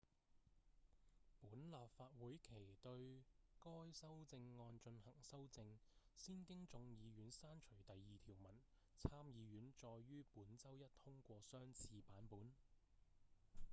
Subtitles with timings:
[1.41, 3.21] 本立法會期對
[3.63, 5.77] 該修正案進行修正
[6.15, 8.59] 先經眾議院刪除第二條文
[8.97, 12.51] 參議院再於本周一通過相似版本